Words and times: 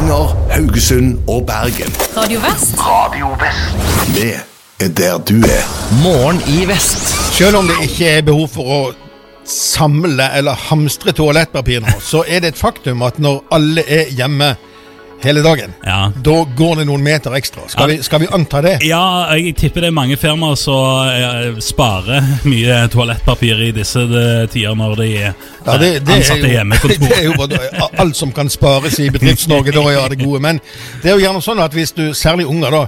Stavanger, 0.00 0.48
Haugesund 0.50 1.18
og 1.28 1.46
Bergen. 1.46 1.92
Radio 2.16 2.40
Vest. 2.40 2.78
Radio 2.78 3.26
Vest. 3.36 4.16
Vi 4.16 4.30
er 4.80 4.88
der 4.88 5.18
du 5.18 5.34
er. 5.34 5.66
Morgen 6.02 6.40
i 6.48 6.64
vest. 6.68 7.04
Selv 7.36 7.56
om 7.56 7.68
det 7.68 7.76
ikke 7.82 8.08
er 8.08 8.22
behov 8.24 8.48
for 8.48 8.70
å 8.72 8.78
samle 9.44 10.30
eller 10.38 10.56
hamstre 10.70 11.12
toalettpapir 11.12 11.84
nå, 11.84 11.92
så 12.00 12.22
er 12.24 12.40
det 12.40 12.54
et 12.54 12.60
faktum 12.62 13.04
at 13.04 13.20
når 13.20 13.42
alle 13.52 13.84
er 13.84 14.08
hjemme 14.16 14.54
hele 15.22 15.42
dagen, 15.42 15.74
Ja. 15.86 16.12
da 16.16 16.44
går 16.56 16.76
det 16.76 16.86
noen 16.88 17.02
meter 17.02 17.34
ekstra. 17.36 17.62
Skal, 17.68 17.90
Ja. 17.90 17.96
vi, 17.96 18.02
skal 18.02 18.20
vi 18.20 18.26
anta 18.32 18.60
det? 18.62 18.78
Ja, 18.82 19.26
jeg 19.36 19.54
tipper 19.56 19.80
det 19.80 19.88
er 19.88 19.96
mange 19.96 20.16
firmaer 20.16 20.56
som 20.56 21.08
eh, 21.08 21.58
sparer 21.60 22.22
mye 22.44 22.88
toalettpapir 22.92 23.60
i 23.68 23.70
disse 23.76 24.00
eh, 24.00 24.46
tider 24.52 24.74
når 24.74 24.96
de 24.96 25.08
eh, 25.16 25.32
Ja, 25.66 25.76
det, 25.76 26.04
det, 26.06 26.14
ansatte 26.14 26.40
er 26.40 26.48
jo, 26.48 26.54
hjemmekontor. 26.56 27.08
det 27.08 27.18
er 27.18 27.24
jo 27.24 27.34
bare 27.36 27.90
alt 27.98 28.16
som 28.16 28.32
kan 28.32 28.48
spares 28.48 28.98
i 28.98 29.10
Bedrifts-Norge, 29.10 29.72
da 29.76 29.86
er 29.90 30.08
det 30.14 30.18
gode. 30.24 30.40
Men 30.40 30.60
det 31.02 31.10
er 31.10 31.18
jo 31.18 31.24
gjerne 31.26 31.42
sånn 31.44 31.60
at 31.60 31.72
hvis 31.76 31.92
du, 31.92 32.12
særlig 32.14 32.46
unger, 32.48 32.70
da, 32.70 32.86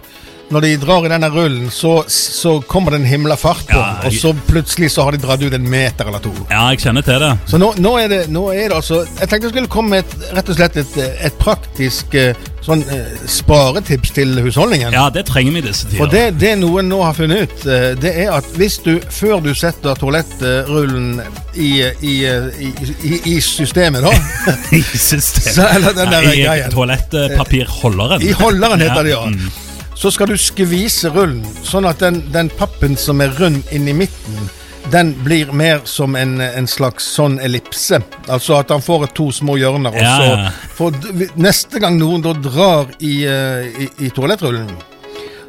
når 0.53 0.65
de 0.67 0.73
drar 0.83 1.07
i 1.07 1.11
denne 1.13 1.29
rullen, 1.33 1.71
så, 1.73 1.95
så 2.13 2.59
kommer 2.69 2.93
det 2.95 3.01
en 3.03 3.09
himla 3.09 3.37
fart 3.41 3.65
på, 3.71 3.79
Ja, 3.79 3.97
den, 4.03 4.13
og 4.13 4.19
så 4.21 4.33
plutselig 4.49 4.91
så 4.93 5.07
har 5.07 5.17
de 5.17 5.23
dratt 5.23 5.43
ut 5.43 5.55
en 5.57 5.69
meter 5.73 6.09
eller 6.11 6.23
to. 6.25 6.33
Ja, 6.51 6.67
jeg 6.73 6.83
kjenner 6.85 7.05
til 7.07 7.21
det. 7.23 7.33
Så 7.49 7.61
nå, 7.63 7.73
nå, 7.81 7.95
er 8.03 8.11
det, 8.13 8.23
nå 8.33 8.47
er 8.53 8.69
det 8.69 8.77
altså 8.83 9.03
Jeg 9.07 9.29
tenkte 9.31 9.49
jeg 9.49 9.55
skulle 9.57 9.73
komme 9.73 9.97
med 9.97 10.05
et, 10.05 10.27
rett 10.37 10.51
og 10.53 10.59
slett 10.59 10.77
et, 10.83 10.99
et 11.29 11.39
praktisk 11.41 12.15
eh, 12.19 12.37
sånn 12.63 12.85
eh, 12.95 13.15
sparetips 13.31 14.13
til 14.15 14.37
husholdningen. 14.45 14.95
Ja, 14.95 15.09
det 15.15 15.25
trenger 15.31 15.57
vi 15.57 15.63
i 15.63 15.67
disse 15.67 15.89
tider. 15.89 16.03
For 16.05 16.13
det, 16.13 16.25
det 16.43 16.53
noen 16.61 16.91
nå 16.93 17.01
har 17.03 17.17
funnet 17.17 17.49
ut, 17.49 17.67
eh, 17.67 17.89
det 18.03 18.13
er 18.27 18.35
at 18.37 18.53
hvis 18.59 18.79
du 18.85 18.93
før 19.13 19.41
du 19.45 19.51
setter 19.59 19.99
toalettrullen 19.99 21.17
i, 21.55 21.73
i, 22.05 22.15
i, 22.23 23.17
i, 23.35 23.37
systemet, 23.45 24.05
da 24.05 24.13
I 24.79 24.83
systemet. 24.85 25.57
Så- 25.57 25.69
eller 25.73 25.97
den 25.97 26.13
der 26.13 26.29
Nei, 26.29 26.39
I 26.61 26.71
toalettpapirholderen. 26.73 28.23
I 28.23 28.33
holderen 28.37 28.81
heter 28.85 29.03
det, 29.09 29.17
ja. 29.17 29.25
Mm. 29.27 29.51
Så 29.95 30.11
skal 30.11 30.33
du 30.33 30.39
skvise 30.41 31.11
rullen, 31.13 31.45
sånn 31.63 31.87
at 31.87 32.01
den, 32.03 32.23
den 32.33 32.49
pappen 32.59 32.97
som 32.99 33.21
er 33.23 33.35
rund 33.39 33.63
inn 33.75 33.89
i 33.89 33.95
midten, 33.97 34.49
den 34.93 35.13
blir 35.25 35.53
mer 35.55 35.83
som 35.89 36.17
en, 36.19 36.41
en 36.43 36.67
slags 36.67 37.07
sånn 37.17 37.39
ellipse. 37.41 38.01
Altså 38.27 38.59
at 38.59 38.73
han 38.75 38.83
får 38.83 39.07
to 39.17 39.29
små 39.33 39.57
hjørner. 39.61 39.95
Og 39.95 40.03
Ja, 40.03 40.17
så 40.19 40.73
for 40.77 41.37
neste 41.39 41.81
gang 41.83 42.01
noen 42.01 42.25
da 42.25 42.35
drar 42.35 42.91
i, 42.99 43.23
eh, 43.29 43.69
i, 43.87 43.91
i 44.09 44.11
toalettrullen, 44.11 44.73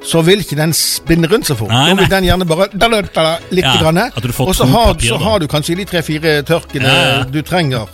så 0.04 0.22
vil 0.22 0.44
ikke 0.44 0.58
den 0.60 0.74
spinne 0.76 1.28
rundt 1.32 1.48
så 1.48 1.56
fort. 1.56 1.72
Nei, 1.72 1.90
da 1.90 1.98
vil 2.02 2.12
den 2.12 2.28
gjerne 2.28 2.48
bare 2.48 2.68
da, 2.74 2.90
da, 2.92 3.02
da, 3.16 3.26
litt. 3.56 3.66
Ja, 3.66 3.76
grann, 3.82 4.02
og 4.44 4.56
så 4.56 4.68
har, 4.68 4.94
papir, 4.94 5.08
så 5.08 5.20
har 5.22 5.40
du 5.40 5.48
kanskje 5.52 5.78
de 5.80 5.88
tre-fire 5.88 6.36
tørkene 6.48 6.90
Ja, 6.90 7.04
ja. 7.08 7.22
du 7.30 7.40
trenger. 7.46 7.92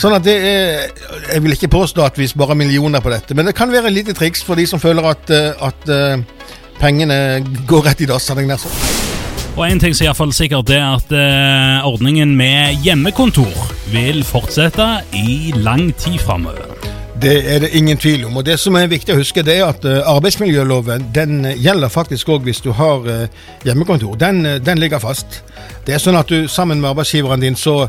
Sånn 0.00 0.16
at 0.16 0.26
det 0.26 0.36
er 0.36 0.88
Jeg 1.30 1.44
vil 1.44 1.54
ikke 1.54 1.70
påstå 1.72 2.04
at 2.04 2.18
vi 2.18 2.28
sparer 2.30 2.58
millioner 2.58 3.02
på 3.04 3.12
dette, 3.12 3.36
men 3.38 3.48
det 3.48 3.54
kan 3.58 3.70
være 3.72 3.90
et 3.90 3.98
lite 4.00 4.16
triks 4.16 4.42
for 4.46 4.58
de 4.58 4.66
som 4.66 4.82
føler 4.82 5.06
at, 5.12 5.30
eh, 5.34 5.52
at 5.66 5.90
eh, 5.94 6.56
pengene 6.80 7.40
går 7.70 7.86
rett 7.90 8.02
i 8.02 8.10
dass. 8.10 8.30
Og 8.30 9.64
en 9.66 9.80
ting 9.82 9.94
som 9.94 10.04
er 10.04 10.08
i 10.08 10.10
hvert 10.10 10.20
fall 10.20 10.34
sikkert, 10.34 10.68
det 10.70 10.78
er 10.78 10.94
at 10.96 11.12
eh, 11.14 11.86
ordningen 11.86 12.36
med 12.38 12.80
hjemmekontor 12.84 13.70
vil 13.92 14.24
fortsette 14.26 14.88
i 15.18 15.52
lang 15.58 15.90
tid 15.98 16.18
framover. 16.22 16.99
Det 17.22 17.54
er 17.54 17.58
det 17.58 17.68
ingen 17.76 17.98
tvil 17.98 18.24
om. 18.24 18.36
Og 18.36 18.46
det 18.46 18.56
som 18.60 18.76
er 18.78 18.88
viktig 18.88 19.12
å 19.12 19.18
huske, 19.18 19.42
det 19.44 19.58
er 19.58 19.66
at 19.68 19.84
eh, 19.84 19.98
arbeidsmiljøloven 20.08 21.10
den 21.14 21.44
eh, 21.44 21.58
gjelder 21.60 21.92
faktisk 21.92 22.30
òg 22.32 22.46
hvis 22.46 22.62
du 22.64 22.70
har 22.72 23.04
eh, 23.10 23.26
hjemmekontor. 23.66 24.14
Den, 24.16 24.46
den 24.64 24.80
ligger 24.80 25.02
fast. 25.02 25.42
Det 25.84 25.94
er 25.94 26.00
sånn 26.00 26.16
at 26.16 26.32
du 26.32 26.48
sammen 26.48 26.80
med 26.80 26.94
arbeidsgiveren 26.94 27.44
din 27.44 27.58
så 27.58 27.84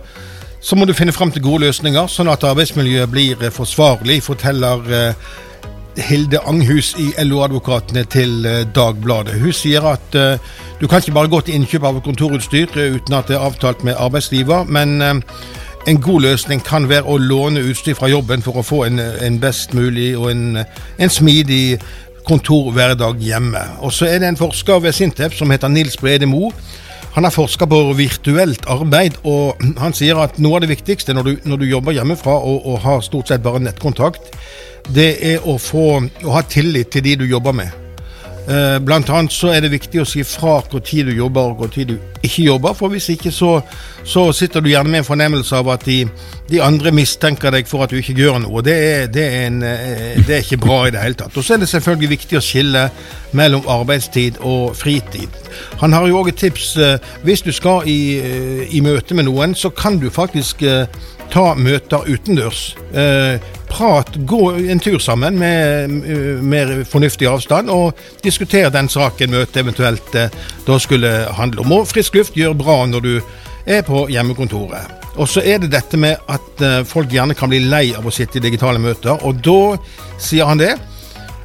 så 0.61 0.77
må 0.77 0.85
du 0.85 0.93
finne 0.93 1.13
fram 1.13 1.31
til 1.33 1.41
gode 1.41 1.63
løsninger, 1.63 2.05
sånn 2.05 2.29
at 2.29 2.43
arbeidsmiljøet 2.45 3.09
blir 3.09 3.47
forsvarlig, 3.49 4.19
forteller 4.21 4.83
Hilde 5.97 6.37
Anghus 6.45 6.91
i 7.01 7.07
LO-advokatene 7.23 8.03
til 8.05 8.45
Dagbladet. 8.69 9.39
Hun 9.41 9.55
sier 9.57 9.87
at 9.89 10.13
du 10.13 10.85
kan 10.85 11.01
ikke 11.01 11.15
bare 11.17 11.31
gå 11.33 11.39
til 11.41 11.57
innkjøp 11.57 11.87
av 11.89 11.97
kontorutstyr 12.05 12.77
uten 12.77 13.17
at 13.17 13.33
det 13.33 13.39
er 13.39 13.47
avtalt 13.47 13.81
med 13.81 13.97
arbeidsgiver, 13.97 14.69
men 14.69 15.23
en 15.87 16.01
god 16.01 16.21
løsning 16.21 16.61
kan 16.65 16.85
være 16.89 17.09
å 17.09 17.17
låne 17.17 17.63
utstyr 17.65 17.95
fra 17.97 18.09
jobben 18.11 18.43
for 18.45 18.59
å 18.59 18.65
få 18.65 18.83
en, 18.85 18.99
en 18.99 19.39
best 19.41 19.73
mulig 19.77 20.13
og 20.17 20.29
en, 20.31 20.61
en 21.01 21.11
smidig 21.11 21.79
kontorhverdag 22.27 23.21
hjemme. 23.25 23.63
Og 23.81 23.93
så 23.93 24.07
er 24.09 24.21
det 24.21 24.29
en 24.29 24.39
forsker 24.39 24.83
ved 24.83 24.95
Sintef 24.95 25.35
som 25.37 25.51
heter 25.51 25.71
Nils 25.73 25.97
Brede 25.97 26.29
Moe. 26.29 26.53
Han 27.15 27.25
har 27.27 27.33
forska 27.33 27.67
på 27.67 27.79
virtuelt 27.97 28.63
arbeid, 28.71 29.17
og 29.27 29.59
han 29.81 29.95
sier 29.97 30.21
at 30.21 30.37
noe 30.39 30.59
av 30.59 30.63
det 30.63 30.71
viktigste 30.71 31.15
når 31.17 31.27
du, 31.27 31.33
når 31.49 31.63
du 31.63 31.67
jobber 31.67 31.97
hjemmefra 31.97 32.37
og, 32.39 32.61
og 32.71 32.79
har 32.85 33.03
stort 33.03 33.33
sett 33.33 33.43
bare 33.43 33.59
nettkontakt, 33.59 34.31
det 34.95 35.11
er 35.33 35.43
å, 35.43 35.57
få, 35.59 35.87
å 35.99 36.35
ha 36.37 36.45
tillit 36.47 36.93
til 36.93 37.03
de 37.09 37.19
du 37.19 37.27
jobber 37.27 37.57
med. 37.57 37.80
Eh, 38.51 38.79
Blant 38.83 39.07
annet 39.13 39.31
så 39.31 39.51
er 39.53 39.61
det 39.63 39.69
viktig 39.71 40.01
å 40.01 40.05
si 40.09 40.23
fra 40.27 40.57
hvor 40.67 40.81
tid 40.83 41.07
du 41.07 41.13
jobber 41.15 41.51
og 41.53 41.59
hvor 41.61 41.69
tid 41.71 41.93
du 41.93 41.97
ikke 42.25 42.43
jobber, 42.49 42.73
for 42.75 42.91
hvis 42.91 43.07
ikke 43.13 43.31
så, 43.31 43.51
så 44.03 44.25
sitter 44.35 44.61
du 44.65 44.67
gjerne 44.73 44.91
med 44.91 44.99
en 45.03 45.07
fornemmelse 45.07 45.55
av 45.55 45.69
at 45.71 45.85
de, 45.87 46.01
de 46.49 46.59
andre 46.61 46.91
mistenker 46.93 47.53
deg 47.55 47.69
for 47.69 47.85
at 47.85 47.93
du 47.93 47.99
ikke 48.01 48.17
gjør 48.17 48.41
noe. 48.43 48.63
Det 48.65 48.75
det, 49.13 49.23
er 49.37 49.55
eh, 49.69 50.19
det 50.27 50.35
er 50.35 50.43
ikke 50.43 50.59
bra 50.65 50.81
i 50.89 50.91
det 50.93 51.05
hele 51.05 51.19
tatt. 51.21 51.37
Og 51.37 51.45
så 51.47 51.55
er 51.55 51.63
det 51.63 51.69
selvfølgelig 51.71 52.11
viktig 52.17 52.39
å 52.41 52.43
skille 52.43 52.83
mellom 53.39 53.69
arbeidstid 53.71 54.41
og 54.43 54.75
fritid. 54.75 55.39
Han 55.79 55.95
har 55.95 56.09
jo 56.09 56.19
òg 56.19 56.33
et 56.33 56.41
tips. 56.43 56.73
eh, 56.77 56.97
Hvis 57.23 57.45
du 57.45 57.53
skal 57.55 57.87
i, 57.87 57.99
i 58.73 58.81
møte 58.83 59.15
med 59.15 59.29
noen, 59.29 59.55
så 59.55 59.69
kan 59.71 60.01
du 60.01 60.09
faktisk 60.11 60.65
ta 61.31 61.53
møter 61.55 62.07
utendørs. 62.11 62.75
Eh, 62.93 63.41
prat, 63.71 64.15
gå 64.27 64.41
en 64.71 64.81
tur 64.83 64.99
sammen 64.99 65.37
med 65.39 65.93
mer 66.43 66.73
fornuftig 66.87 67.29
avstand, 67.29 67.71
og 67.71 67.97
diskutere 68.23 68.71
den 68.73 68.89
saken 68.91 69.31
møtet 69.31 69.61
eventuelt 69.63 70.15
eh, 70.19 70.33
da 70.67 70.79
skulle 70.79 71.13
handle 71.37 71.63
om. 71.63 71.77
Og 71.79 71.87
frisk 71.91 72.19
luft 72.19 72.37
gjør 72.37 72.57
bra 72.59 72.81
når 72.89 73.07
du 73.07 73.13
er 73.65 73.85
på 73.87 74.07
hjemmekontoret. 74.11 74.99
Og 75.19 75.27
så 75.27 75.43
er 75.43 75.59
det 75.59 75.73
dette 75.73 75.99
med 75.99 76.19
at 76.31 76.63
eh, 76.63 76.83
folk 76.87 77.11
gjerne 77.11 77.35
kan 77.37 77.51
bli 77.51 77.63
lei 77.63 77.89
av 77.97 78.07
å 78.07 78.13
sitte 78.15 78.39
i 78.39 78.45
digitale 78.45 78.79
møter, 78.81 79.19
og 79.23 79.41
da 79.43 79.75
sier 80.21 80.47
han 80.51 80.61
det. 80.61 80.75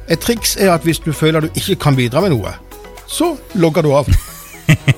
Et 0.07 0.19
triks 0.23 0.55
er 0.59 0.71
at 0.75 0.87
hvis 0.87 1.03
du 1.03 1.11
føler 1.15 1.43
du 1.43 1.51
ikke 1.51 1.81
kan 1.87 1.97
bidra 1.97 2.23
med 2.23 2.35
noe, 2.35 2.55
så 3.07 3.35
logger 3.59 3.87
du 3.87 3.93
av. 3.95 4.11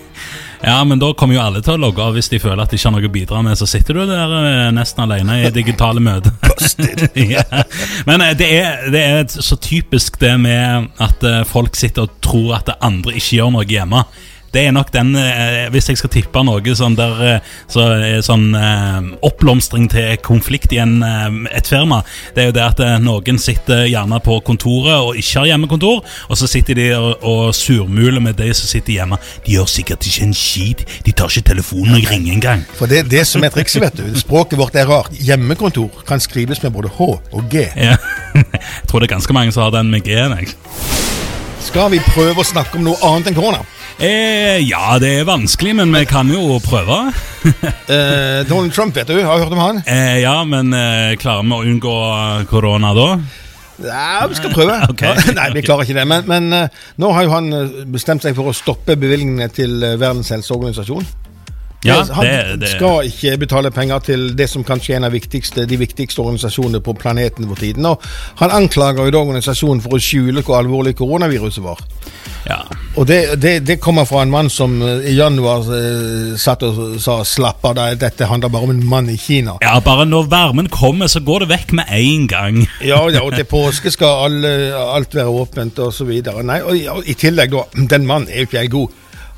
Ja, 0.62 0.84
men 0.84 1.00
da 1.00 1.14
kommer 1.14 1.38
jo 1.38 1.42
alle 1.42 1.62
til 1.64 1.78
å 1.78 1.80
logge 1.80 2.04
av 2.04 2.18
hvis 2.18 2.28
de 2.34 2.40
føler 2.42 2.60
at 2.64 2.74
de 2.74 2.78
ikke 2.80 2.90
har 2.90 2.96
noe 2.98 3.08
å 3.08 3.14
bidra 3.14 3.44
med. 3.46 3.56
Så 3.60 3.68
sitter 3.70 3.96
du 3.96 4.02
der 4.10 4.34
eh, 4.40 4.72
nesten 4.76 5.06
alene 5.06 5.38
i 5.46 5.52
digitale 5.56 6.04
møter. 6.04 6.36
ja. 7.36 7.46
Men 8.10 8.26
eh, 8.26 8.34
det 8.40 8.50
er, 8.58 8.90
det 8.92 9.04
er 9.06 9.24
så 9.32 9.56
typisk 9.62 10.20
det 10.20 10.36
med 10.42 10.90
at 11.00 11.24
eh, 11.24 11.46
folk 11.48 11.80
sitter 11.80 12.08
og 12.08 12.20
tror 12.24 12.58
at 12.60 12.74
andre 12.84 13.16
ikke 13.16 13.40
gjør 13.40 13.56
noe 13.56 13.68
hjemme. 13.70 14.04
Det 14.54 14.66
er 14.66 14.74
nok 14.76 14.92
den, 14.94 15.14
eh, 15.16 15.68
hvis 15.74 15.90
jeg 15.92 16.00
skal 16.02 16.12
tippe 16.14 16.44
noe 16.46 16.76
sånn 16.76 16.98
der 16.98 17.22
eh, 17.26 17.50
så, 17.70 17.86
sånn 18.26 18.48
eh, 18.58 19.10
oppblomstring 19.26 19.90
til 19.92 20.16
konflikt 20.26 20.74
i 20.76 20.82
en, 20.82 21.00
eh, 21.06 21.58
et 21.58 21.70
firma, 21.70 22.02
det 22.36 22.44
er 22.44 22.50
jo 22.50 22.56
det 22.58 22.66
at 22.66 22.84
eh, 22.86 22.96
noen 23.04 23.40
sitter 23.42 23.86
gjerne 23.90 24.22
på 24.26 24.40
kontoret 24.48 24.98
og 25.06 25.20
ikke 25.20 25.44
har 25.44 25.52
hjemmekontor, 25.52 26.02
og 26.30 26.40
så 26.40 26.50
sitter 26.50 26.80
de 26.80 26.90
og, 26.98 27.12
og 27.26 27.56
surmuler 27.58 28.24
med 28.24 28.40
de 28.40 28.52
som 28.58 28.70
sitter 28.70 28.98
hjemme. 29.00 29.20
De 29.46 29.58
gjør 29.58 29.70
sikkert 29.70 30.08
ikke 30.10 30.30
en 30.30 30.38
skit, 30.38 30.86
de 31.06 31.14
tar 31.14 31.32
ikke 31.32 31.52
telefonen 31.54 32.00
og 32.00 32.10
ringer 32.12 32.38
engang. 32.38 32.66
For 32.78 32.90
det 32.90 33.04
er 33.04 33.12
det 33.12 33.26
som 33.30 33.46
er 33.46 33.54
trikset, 33.54 33.84
vet 33.84 34.00
du. 34.00 34.08
Språket 34.20 34.60
vårt 34.60 34.78
er 34.80 34.90
rart. 34.90 35.14
Hjemmekontor 35.20 36.04
kan 36.10 36.22
skrives 36.24 36.64
med 36.66 36.74
både 36.76 36.92
H 36.98 37.12
og 37.20 37.44
G. 37.52 37.68
Ja. 37.76 37.98
Jeg 38.40 38.90
tror 38.90 39.02
det 39.02 39.10
er 39.10 39.16
ganske 39.18 39.36
mange 39.36 39.54
som 39.54 39.66
har 39.68 39.76
den 39.76 39.92
med 39.94 40.06
G-en. 40.06 40.99
Skal 41.60 41.92
vi 41.94 42.00
prøve 42.02 42.42
å 42.42 42.48
snakke 42.48 42.80
om 42.80 42.86
noe 42.88 42.98
annet 43.06 43.30
enn 43.30 43.38
korona? 43.38 43.60
Eh, 44.00 44.62
ja, 44.64 44.96
det 45.02 45.10
er 45.20 45.28
vanskelig, 45.28 45.74
men 45.82 45.92
vi 45.94 46.06
kan 46.10 46.30
jo 46.32 46.60
prøve. 46.64 47.02
Eh, 47.90 48.44
Donald 48.46 48.74
Trump, 48.76 48.94
vet 48.94 49.08
du. 49.10 49.16
Har 49.26 49.40
du 49.40 49.46
hørt 49.46 49.54
om 49.56 49.62
han? 49.64 49.80
Eh, 49.90 50.20
ja, 50.22 50.36
men 50.46 50.70
eh, 50.76 51.16
klarer 51.18 51.42
vi 51.48 51.56
å 51.56 51.64
unngå 51.66 51.94
korona 52.52 52.92
da? 52.94 53.08
Ja, 53.82 54.28
vi 54.30 54.38
skal 54.38 54.54
prøve. 54.54 54.76
Okay. 54.94 55.34
Nei, 55.34 55.48
vi 55.56 55.64
klarer 55.66 55.88
ikke 55.88 55.96
det. 55.98 56.06
Men, 56.10 56.28
men 56.30 56.54
eh, 56.54 56.84
nå 57.02 57.10
har 57.16 57.26
jo 57.26 57.34
han 57.34 57.50
eh, 57.56 57.80
bestemt 57.90 58.22
seg 58.26 58.38
for 58.38 58.52
å 58.52 58.54
stoppe 58.54 58.94
bevilgningene 59.00 59.50
til 59.56 59.74
Verdens 59.98 60.30
helseorganisasjon. 60.36 61.08
Ja, 61.86 62.02
han 62.12 62.26
det, 62.26 62.60
det 62.60 62.70
skal 62.74 63.08
ikke 63.08 63.38
betale 63.40 63.72
penger 63.72 64.02
til 64.04 64.26
det 64.38 64.50
som 64.52 64.66
kanskje 64.68 64.94
er 64.94 65.00
en 65.00 65.08
av 65.08 65.14
viktigste, 65.16 65.64
de 65.70 65.78
viktigste 65.80 66.20
organisasjonene 66.20 66.82
på 66.84 66.94
planeten 67.00 67.48
for 67.48 67.56
tiden. 67.56 67.88
Og 67.88 68.04
han 68.42 68.52
anklager 68.52 69.08
jo 69.08 69.14
da 69.16 69.22
organisasjonen 69.24 69.80
for 69.86 69.96
å 69.96 70.02
skjule 70.04 70.44
hvor 70.44 70.60
alvorlig 70.60 70.98
koronaviruset 71.00 71.64
var. 71.64 71.80
ja. 72.50 72.60
Og 73.00 73.08
det, 73.08 73.38
det, 73.40 73.54
det 73.64 73.78
kommer 73.80 74.04
fra 74.10 74.26
en 74.26 74.32
mann 74.34 74.50
som 74.52 74.82
eh, 74.82 75.06
i 75.08 75.16
januar 75.16 75.68
eh, 75.72 76.36
satt 76.42 76.66
og 76.68 76.98
sa 77.00 77.22
'slapp 77.24 77.64
av, 77.70 77.78
dette 77.96 78.28
handler 78.28 78.50
bare 78.50 78.68
om 78.68 78.74
en 78.74 78.86
mann 78.86 79.10
i 79.10 79.16
Kina'. 79.16 79.58
ja, 79.62 79.80
bare 79.80 80.06
når 80.06 80.28
varmen 80.28 80.68
kommer, 80.70 81.08
så 81.08 81.20
går 81.20 81.46
det 81.46 81.50
vekk 81.50 81.72
med 81.80 81.86
en 81.90 82.28
gang. 82.28 82.58
Ja, 82.84 83.08
ja, 83.10 83.22
og 83.24 83.36
til 83.36 83.46
påske 83.46 83.92
skal 83.92 84.26
alle, 84.26 84.74
alt 84.76 85.16
være 85.16 85.32
åpent 85.32 85.80
og 85.80 85.94
så 85.94 86.04
videre. 86.04 86.44
Nei, 86.44 86.60
og, 86.62 86.76
og 86.98 87.04
I 87.08 87.14
tillegg, 87.14 87.52
da. 87.56 87.88
Den 87.88 88.08
mannen 88.10 88.28
er 88.28 88.44
jo 88.44 88.50
ikke 88.50 88.58
jeg 88.66 88.72
god. 88.72 88.90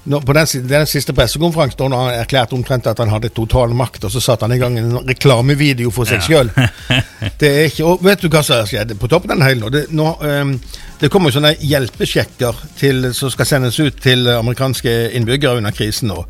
Nå, 0.03 0.17
på 0.25 0.33
den, 0.33 0.47
den 0.65 0.87
siste 0.89 1.13
pressekonferansen 1.13 1.77
da 1.77 1.97
han 1.99 2.15
erklærte 2.23 2.55
omtrent 2.57 2.87
at 2.89 2.97
han 3.03 3.11
hadde 3.13 3.29
total 3.37 3.75
makt, 3.77 4.07
og 4.07 4.13
så 4.13 4.21
satte 4.23 4.47
han 4.47 4.55
i 4.55 4.57
gang 4.61 4.79
en 4.79 4.95
reklamevideo 5.05 5.91
for 5.93 6.09
seg 6.09 6.23
sjøl. 6.25 6.49
Det 7.41 7.49
er 7.49 7.67
ikke 7.69 7.85
Og 7.85 8.01
vet 8.05 8.23
du 8.23 8.29
hva 8.31 8.41
som 8.45 8.57
har 8.57 8.69
skjedd 8.69 8.95
på 8.97 9.09
toppen 9.11 9.35
av 9.35 9.37
den 9.37 9.45
hele 9.45 9.61
nå? 9.61 9.69
Det, 9.73 9.83
nå 9.93 10.07
um, 10.21 10.55
det 11.01 11.09
kommer 11.13 11.29
jo 11.29 11.37
sånne 11.37 11.53
hjelpesjekker 11.57 12.63
til, 12.77 13.11
som 13.17 13.29
skal 13.33 13.49
sendes 13.49 13.77
ut 13.81 14.01
til 14.01 14.29
amerikanske 14.29 14.95
innbyggere 15.17 15.61
under 15.61 15.73
krisen 15.73 16.09
nå. 16.13 16.23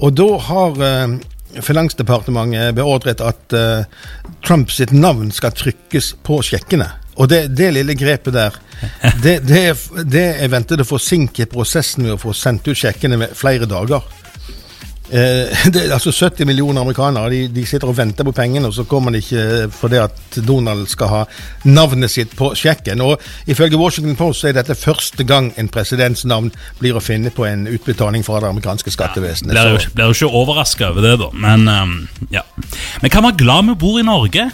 Og 0.00 0.16
da 0.16 0.30
har 0.48 0.80
um, 0.80 1.20
Finansdepartementet 1.50 2.76
beordret 2.76 3.20
at 3.26 3.54
uh, 3.58 3.82
Trump 4.46 4.70
sitt 4.70 4.92
navn 4.94 5.32
skal 5.34 5.50
trykkes 5.56 6.12
på 6.22 6.38
sjekkene. 6.46 6.86
Og 7.18 7.26
det, 7.32 7.48
det 7.58 7.72
lille 7.74 7.96
grepet 7.98 8.36
der, 8.36 8.54
det, 9.24 9.38
det, 9.46 9.64
det 10.10 10.84
å 10.84 10.88
forsinke 10.88 11.48
prosessen 11.50 12.06
med 12.06 12.16
å 12.16 12.20
få 12.20 12.34
sendt 12.36 12.68
ut 12.68 12.78
sjekkene 12.78 13.20
med 13.20 13.36
flere 13.36 13.68
dager. 13.70 14.04
Eh, 15.10 15.70
det, 15.72 15.92
altså 15.92 16.12
70 16.12 16.46
millioner 16.46 16.80
amerikanere 16.80 17.30
de, 17.30 17.40
de 17.50 17.64
sitter 17.66 17.90
og 17.90 17.96
venter 17.98 18.26
på 18.26 18.34
pengene, 18.34 18.68
og 18.68 18.74
så 18.76 18.84
kommer 18.86 19.14
de 19.14 19.22
ikke 19.22 19.66
fordi 19.74 19.98
at 19.98 20.38
Donald 20.46 20.86
skal 20.90 21.10
ha 21.10 21.22
navnet 21.66 22.12
sitt 22.12 22.36
på 22.38 22.52
sjekken. 22.58 23.02
Og 23.02 23.18
Ifølge 23.50 23.78
Washington 23.80 24.16
Post 24.18 24.44
så 24.44 24.50
er 24.50 24.58
dette 24.60 24.78
første 24.78 25.26
gang 25.26 25.50
en 25.58 25.70
presidents 25.72 26.24
navn 26.28 26.52
blir 26.78 26.96
å 26.96 27.02
finne 27.02 27.34
på 27.34 27.46
en 27.48 27.66
utbetaling 27.70 28.24
fra 28.26 28.40
det 28.42 28.52
amerikanske 28.52 28.94
skattevesenet. 28.94 29.58
Jo, 29.58 29.78
blir 29.94 30.12
jo 30.12 30.18
ikke 30.18 30.42
overraska 30.42 30.92
over 30.92 31.06
det, 31.08 31.16
da. 31.24 31.30
Men 31.34 31.66
um, 31.68 31.96
ja. 32.30 32.46
Men 33.02 33.10
kan 33.10 33.26
være 33.26 33.42
glad 33.42 33.72
vi 33.72 33.80
bor 33.82 33.98
i 33.98 34.06
Norge. 34.06 34.50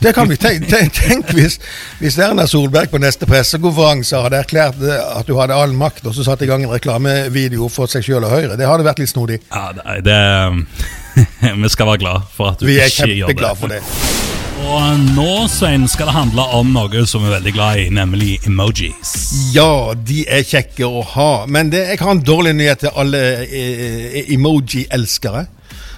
Det 0.00 0.14
kan 0.16 0.28
vi 0.30 0.36
tenke 0.44 0.70
tenk, 0.70 0.94
tenk 0.96 1.32
hvis, 1.36 1.58
hvis 2.00 2.18
Erna 2.22 2.46
Solberg 2.48 2.92
på 2.92 3.00
neste 3.02 3.28
pressekonferanse 3.28 4.22
hadde 4.24 4.40
erklært 4.40 4.80
eh, 4.80 5.02
at 5.18 5.28
du 5.28 5.36
hadde 5.38 5.56
all 5.56 5.76
makt, 5.76 6.06
og 6.08 6.16
så 6.16 6.26
satte 6.26 6.46
i 6.46 6.50
gang 6.50 6.64
en 6.64 6.72
reklamevideo 6.72 7.68
for 7.72 7.90
seg 7.90 8.06
sjøl 8.06 8.24
og 8.24 8.32
Høyre. 8.32 8.56
Det 8.60 8.68
hadde 8.68 8.86
vært 8.86 9.02
litt 9.02 9.12
snodig. 9.12 9.42
Ja, 9.52 9.70
det, 9.76 10.00
det 10.08 10.20
Vi 11.64 11.72
skal 11.72 11.92
være 11.92 12.04
glad 12.06 12.32
for 12.34 12.54
at 12.54 12.60
du 12.62 12.66
ikke 12.66 12.74
gjør 12.74 12.86
det. 12.86 13.06
Vi 13.06 13.10
er 13.10 13.16
kjempeglade 13.26 13.60
for 13.60 13.76
det. 13.76 13.82
Og 14.60 14.98
nå, 15.16 15.46
Svein, 15.48 15.86
skal 15.88 16.10
det 16.10 16.14
handle 16.14 16.44
om 16.58 16.72
noe 16.74 17.04
som 17.08 17.22
vi 17.24 17.30
er 17.30 17.38
veldig 17.38 17.52
glad 17.56 17.80
i, 17.80 17.86
nemlig 17.96 18.34
emojis. 18.46 19.14
Ja, 19.54 19.94
de 19.96 20.24
er 20.28 20.44
kjekke 20.46 20.84
å 20.88 21.00
ha. 21.14 21.30
Men 21.48 21.72
det, 21.72 21.86
jeg 21.94 22.02
har 22.02 22.12
en 22.12 22.20
dårlig 22.24 22.52
nyhet 22.58 22.84
til 22.84 23.00
alle 23.00 23.22
eh, 23.46 24.20
emoji-elskere. 24.36 25.46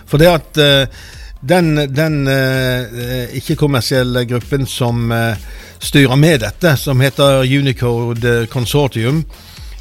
For 0.07 0.23
det 0.23 0.31
at 0.31 0.63
eh, 0.63 1.03
den, 1.43 1.75
den 1.91 2.27
eh, 2.31 3.35
ikke-kommersielle 3.39 4.25
gruppen 4.31 4.67
som 4.67 5.11
eh, 5.13 5.39
styrer 5.83 6.17
med 6.17 6.41
dette, 6.45 6.77
som 6.79 7.01
heter 7.03 7.43
Unicode 7.43 8.47
Consortium, 8.53 9.25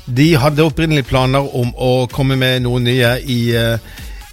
de 0.06 0.31
hadde 0.42 0.66
opprinnelig 0.66 1.06
planer 1.12 1.46
om 1.56 1.69
å 1.78 2.08
komme 2.12 2.36
med 2.40 2.66
noe 2.66 2.81
nye 2.81 3.13
i, 3.22 3.42
eh, 3.56 3.78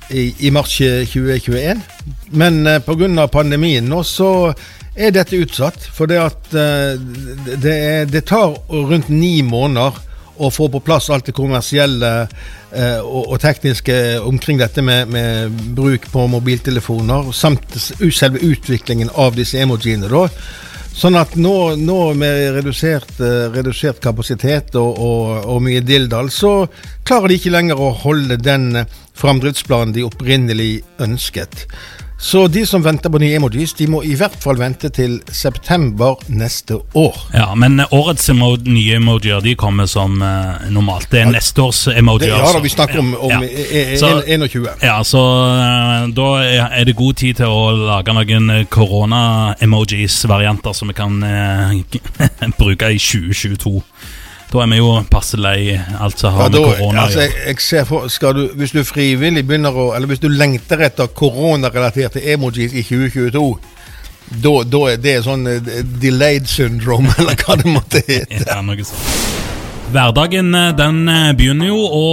i, 0.09 0.25
i 0.49 0.53
mars 0.55 0.79
2021. 0.81 1.85
Men 2.33 2.65
eh, 2.67 2.81
pga. 2.83 3.29
pandemien 3.29 3.85
nå 3.85 4.03
så 4.03 4.55
er 4.97 5.13
dette 5.15 5.37
utsatt. 5.37 5.85
For 5.93 6.09
det 6.11 6.23
at 6.25 6.55
eh, 6.57 6.97
det, 7.61 7.79
det 8.13 8.25
tar 8.27 8.57
rundt 8.73 9.13
ni 9.13 9.43
måneder 9.43 10.08
å 10.39 10.51
få 10.55 10.69
på 10.73 10.81
plass 10.85 11.11
alt 11.11 11.29
det 11.29 11.35
kommersielle 11.37 12.13
eh, 12.23 13.01
og, 13.03 13.35
og 13.35 13.41
tekniske 13.43 13.99
omkring 14.27 14.61
dette 14.61 14.85
med, 14.85 15.11
med 15.13 15.61
bruk 15.77 16.09
på 16.13 16.27
mobiltelefoner, 16.31 17.33
samt 17.37 17.77
selve 17.77 18.43
utviklingen 18.43 19.13
av 19.15 19.37
disse 19.39 19.61
emojiene. 19.63 20.11
da. 20.11 20.27
Sånn 20.99 21.15
at 21.15 21.37
nå, 21.39 21.55
nå 21.79 21.99
med 22.19 22.57
redusert, 22.57 23.21
eh, 23.23 23.51
redusert 23.55 24.01
kapasitet 24.03 24.75
og, 24.81 24.99
og, 24.99 25.29
og 25.47 25.61
mye 25.63 25.83
dildal, 25.87 26.31
så 26.35 26.65
klarer 27.07 27.31
de 27.31 27.39
ikke 27.39 27.55
lenger 27.55 27.79
å 27.79 27.93
holde 28.03 28.41
den 28.43 28.83
framdriftsplanen 29.19 29.95
de 29.95 30.07
opprinnelig 30.07 30.73
ønsket. 31.03 31.67
Så 32.21 32.49
de 32.51 32.65
som 32.67 32.83
venter 32.83 33.11
på 33.15 33.19
nye 33.23 33.37
emojis, 33.39 33.71
de 33.79 33.87
må 33.87 34.01
i 34.03 34.17
hvert 34.19 34.35
fall 34.43 34.57
vente 34.59 34.89
til 34.91 35.21
september 35.31 36.17
neste 36.35 36.75
år. 36.99 37.15
Ja, 37.31 37.53
Men 37.55 37.79
årets 37.95 38.27
emo 38.33 38.57
nye 38.67 38.97
emojier 38.99 39.39
de 39.45 39.53
kommer 39.55 39.87
som 39.87 40.17
uh, 40.23 40.59
normalt. 40.75 41.07
Det 41.13 41.21
er 41.23 41.27
neste 41.31 41.63
års 41.63 41.85
emojier. 41.93 42.27
Det, 42.27 42.33
ja 42.35 42.39
da, 42.43 42.47
altså. 42.49 42.61
vi 42.65 42.69
snakker 42.75 42.99
om, 42.99 43.13
om 43.21 43.31
Ja. 43.31 43.39
e- 43.47 43.95
e- 43.95 43.99
Så- 43.99 44.23
21. 44.27 44.67
Ja, 44.83 44.99
så 45.07 45.19
uh, 45.23 46.09
da 46.11 46.27
er- 46.43 46.75
er 46.81 46.85
det 46.91 46.97
god 46.99 47.15
tid 47.23 47.35
til 47.39 47.47
å 47.47 47.71
lage 47.87 48.11
noen 48.13 48.51
eh, 48.51 48.65
korona-emojis-varianter 48.67 50.73
som 50.75 50.89
vi 50.91 50.95
kan 50.99 51.23
uh, 51.23 51.71
bruke 52.59 52.91
i 52.91 52.99
2022. 52.99 53.79
Da 54.49 54.63
er 54.65 54.71
vi 54.73 54.79
jo 54.79 54.93
passe 55.13 55.37
lei 55.37 55.75
alt 55.77 56.21
som 56.21 56.33
Ja, 56.33 56.47
har 56.47 56.53
da, 56.53 56.61
med 56.63 56.79
korona 56.79 57.03
altså, 57.05 57.25
jeg, 57.27 57.35
jeg 57.47 57.61
ser 57.61 57.85
for, 57.89 58.09
du, 58.33 58.47
Hvis 58.57 58.73
du 58.73 58.81
frivillig 58.87 59.45
begynner 59.47 59.77
å 59.77 59.91
Eller 59.97 60.09
hvis 60.09 60.23
du 60.23 60.29
lengter 60.33 60.81
etter 60.89 61.11
koronarelaterte 61.13 62.23
emojis 62.33 62.73
i 62.73 62.85
2022, 62.87 63.45
da, 64.45 64.55
da 64.69 64.81
er 64.93 64.99
det 65.01 65.19
sånn 65.25 65.47
eh, 65.49 65.71
delayed 66.01 66.49
syndrome, 66.49 67.13
eller 67.21 67.37
hva 67.41 67.57
det 67.61 67.71
måtte 67.73 68.03
hete. 68.05 68.45
Ja, 68.45 68.61
noe 68.65 68.85
sånt. 68.85 69.48
Hverdagen 69.89 70.53
eh, 70.55 70.75
den 70.77 71.09
eh, 71.09 71.31
begynner 71.33 71.71
jo 71.71 71.79
å 71.81 72.09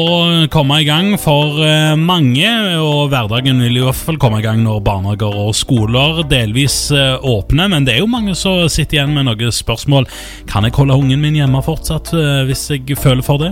komme 0.48 0.77
i 0.80 0.86
gang 0.88 1.10
for 1.19 1.57
eh, 1.60 1.92
mange, 2.00 2.48
og 2.80 3.10
hverdagen 3.12 3.60
vil 3.60 3.81
i 3.81 3.83
hvert 3.83 4.00
fall 4.00 4.19
komme 4.22 4.39
i 4.39 4.45
gang 4.45 4.62
når 4.63 4.80
barnehager 4.86 5.36
og 5.42 5.51
skoler 5.60 6.22
delvis 6.31 6.77
åpner, 6.95 7.68
men 7.74 7.83
det 7.83 7.98
er 7.98 8.00
jo 8.00 8.07
mange 8.07 8.31
som 8.39 8.63
sitter 8.72 9.01
igjen 9.01 9.12
med 9.18 9.27
noen 9.27 9.51
spørsmål. 9.51 10.07
Kan 10.48 10.63
jeg 10.63 10.77
holde 10.80 10.95
ungen 11.04 11.19
min 11.19 11.36
hjemme 11.36 11.60
fortsatt 11.66 12.16
hvis 12.48 12.63
jeg 12.72 12.95
føler 12.95 13.25
for 13.27 13.44
det? 13.44 13.51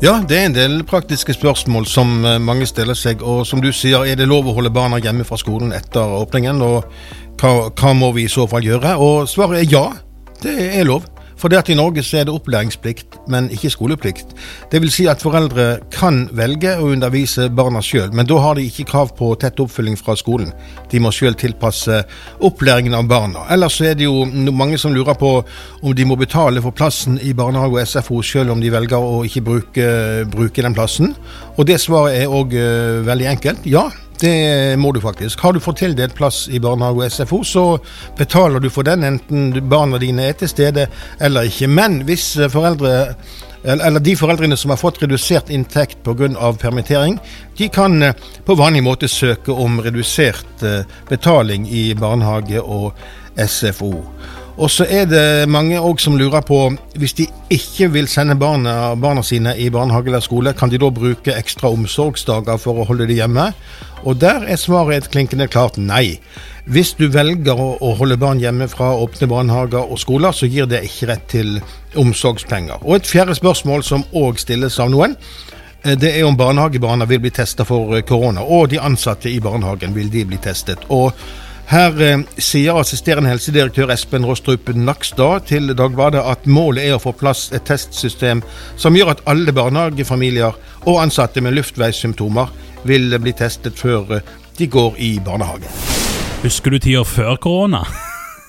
Ja, 0.00 0.20
det 0.22 0.38
er 0.38 0.46
en 0.46 0.58
del 0.60 0.80
praktiske 0.86 1.34
spørsmål 1.34 1.90
som 1.90 2.20
mange 2.22 2.70
stiller 2.70 2.94
seg. 2.94 3.24
Og 3.26 3.42
som 3.50 3.58
du 3.64 3.72
sier, 3.74 4.06
er 4.06 4.14
det 4.14 4.30
lov 4.30 4.46
å 4.46 4.54
holde 4.60 4.70
barna 4.70 5.02
hjemme 5.02 5.26
fra 5.26 5.40
skolen 5.40 5.74
etter 5.74 6.20
åpningen? 6.22 6.62
Og 6.62 6.86
hva, 7.42 7.56
hva 7.74 7.96
må 7.98 8.14
vi 8.14 8.28
i 8.28 8.32
så 8.32 8.46
fall 8.48 8.62
gjøre? 8.62 8.94
Og 9.02 9.26
svaret 9.28 9.64
er 9.64 9.74
ja, 9.74 9.88
det 10.44 10.54
er 10.70 10.86
lov. 10.86 11.16
For 11.40 11.48
det 11.48 11.60
at 11.62 11.70
i 11.72 11.76
Norge 11.78 12.02
så 12.04 12.20
er 12.20 12.26
det 12.28 12.34
opplæringsplikt, 12.34 13.16
men 13.32 13.48
ikke 13.52 13.70
skoleplikt. 13.72 14.34
Det 14.72 14.80
vil 14.82 14.92
si 14.92 15.06
at 15.08 15.22
foreldre 15.24 15.78
kan 15.94 16.26
velge 16.36 16.74
å 16.76 16.90
undervise 16.92 17.48
barna 17.56 17.80
sjøl, 17.84 18.10
men 18.12 18.28
da 18.28 18.36
har 18.44 18.58
de 18.58 18.66
ikke 18.68 18.88
krav 18.90 19.14
på 19.16 19.32
tett 19.40 19.60
oppfølging 19.62 19.96
fra 20.00 20.16
skolen. 20.20 20.52
De 20.92 21.00
må 21.00 21.12
sjøl 21.14 21.38
tilpasse 21.40 22.02
opplæringen 22.44 22.96
av 22.98 23.08
barna. 23.08 23.46
Ellers 23.54 23.78
så 23.80 23.88
er 23.90 23.96
det 23.96 24.08
jo 24.08 24.26
mange 24.52 24.78
som 24.80 24.92
lurer 24.94 25.16
på 25.16 25.32
om 25.40 25.96
de 25.96 26.04
må 26.04 26.18
betale 26.20 26.60
for 26.60 26.76
plassen 26.76 27.16
i 27.24 27.32
barnehage 27.36 27.78
og 27.78 27.88
SFO 27.88 28.20
sjøl 28.26 28.52
om 28.52 28.60
de 28.60 28.72
velger 28.72 29.00
å 29.00 29.24
ikke 29.24 29.44
bruke, 29.46 29.88
bruke 30.30 30.66
den 30.66 30.76
plassen. 30.76 31.14
Og 31.56 31.66
det 31.68 31.80
svaret 31.80 32.20
er 32.20 32.36
òg 32.36 32.52
veldig 33.06 33.32
enkelt. 33.32 33.66
Ja, 33.70 33.88
det 34.20 34.78
må 34.78 34.92
du 34.92 35.00
faktisk. 35.00 35.40
Har 35.40 35.52
du 35.52 35.60
fått 35.60 35.80
tildelt 35.82 36.14
plass 36.18 36.44
i 36.48 36.60
barnehage 36.62 37.04
og 37.04 37.12
SFO, 37.12 37.42
så 37.44 37.64
betaler 38.18 38.60
du 38.60 38.70
for 38.70 38.86
den 38.86 39.06
enten 39.06 39.52
barna 39.70 40.00
dine 40.00 40.28
er 40.30 40.36
til 40.38 40.50
stede 40.52 40.88
eller 41.20 41.48
ikke. 41.48 41.70
Men 41.70 42.02
hvis 42.08 42.34
eh, 42.38 42.50
foreldre 42.52 43.14
eller 43.64 44.00
de 44.00 44.14
foreldrene 44.16 44.56
som 44.56 44.72
har 44.72 44.80
fått 44.80 45.02
redusert 45.02 45.50
inntekt 45.52 46.02
pga. 46.04 46.52
permittering, 46.58 47.18
de 47.58 47.68
kan 47.68 48.02
eh, 48.02 48.14
på 48.44 48.54
vanlig 48.54 48.82
måte 48.82 49.08
søke 49.08 49.52
om 49.52 49.80
redusert 49.80 50.62
eh, 50.62 50.84
betaling 51.08 51.68
i 51.68 51.94
barnehage 51.94 52.60
og 52.60 52.92
SFO. 53.36 53.92
Og 54.60 54.68
så 54.68 54.84
er 54.92 55.06
det 55.08 55.48
mange 55.48 55.78
også 55.80 56.04
som 56.04 56.16
lurer 56.20 56.42
på, 56.44 56.58
hvis 57.00 57.14
de 57.16 57.26
ikke 57.50 57.88
vil 57.94 58.08
sende 58.12 58.34
barna, 58.36 58.92
barna 58.94 59.22
sine 59.24 59.54
i 59.56 59.70
barnehage 59.72 60.12
eller 60.12 60.20
skole, 60.20 60.52
kan 60.52 60.68
de 60.68 60.78
da 60.78 60.90
bruke 60.92 61.32
ekstra 61.32 61.70
omsorgsdager 61.72 62.60
for 62.60 62.82
å 62.82 62.84
holde 62.90 63.06
de 63.08 63.16
hjemme? 63.22 63.46
Og 64.04 64.20
der 64.20 64.44
er 64.44 64.60
svaret 64.60 64.98
et 64.98 65.10
klinkende 65.14 65.48
klart 65.48 65.80
nei. 65.80 66.20
Hvis 66.68 66.92
du 66.98 67.06
velger 67.08 67.56
å 67.56 67.94
holde 67.96 68.20
barn 68.20 68.40
hjemme 68.40 68.68
fra 68.68 68.92
åpne 69.00 69.30
barnehager 69.32 69.80
og 69.80 69.98
skoler, 70.00 70.36
så 70.36 70.48
gir 70.48 70.68
det 70.68 70.84
ikke 70.84 71.08
rett 71.08 71.26
til 71.32 71.56
omsorgspenger. 71.96 72.84
Og 72.84 73.00
et 73.00 73.08
fjerde 73.08 73.40
spørsmål 73.40 73.84
som 73.86 74.04
òg 74.12 74.40
stilles 74.44 74.76
av 74.76 74.92
noen, 74.92 75.16
eh, 75.84 75.96
det 75.96 76.18
er 76.18 76.28
om 76.28 76.36
barnehagebarna 76.36 77.08
vil 77.08 77.24
bli 77.24 77.32
testa 77.32 77.64
for 77.64 77.96
eh, 77.96 78.04
korona. 78.04 78.44
Og 78.44 78.68
de 78.68 78.80
ansatte 78.80 79.32
i 79.32 79.40
barnehagen, 79.40 79.96
vil 79.96 80.12
de 80.12 80.28
bli 80.28 80.36
testet? 80.36 80.84
Og 80.88 81.16
her 81.70 82.02
eh, 82.02 82.22
sier 82.42 82.78
assisterende 82.80 83.30
helsedirektør 83.30 83.92
Espen 83.94 84.26
Rostrup 84.26 84.72
Nakstad 84.74 85.46
til 85.50 85.70
Dagbladet 85.78 86.22
at 86.26 86.48
målet 86.50 86.88
er 86.88 86.96
å 86.96 87.02
få 87.02 87.14
plass 87.14 87.48
et 87.54 87.66
testsystem 87.68 88.42
som 88.80 88.98
gjør 88.98 89.14
at 89.14 89.24
alle 89.30 89.54
barnehagefamilier 89.54 90.58
og 90.90 91.00
ansatte 91.02 91.42
med 91.44 91.54
luftveissymptomer 91.58 92.50
vil 92.90 93.14
bli 93.22 93.34
testet 93.38 93.78
før 93.78 94.18
eh, 94.18 94.36
de 94.58 94.68
går 94.70 94.98
i 94.98 95.16
barnehage. 95.24 95.70
Husker 96.42 96.74
du 96.74 96.82
tida 96.82 97.04
før 97.06 97.36
korona? 97.40 97.84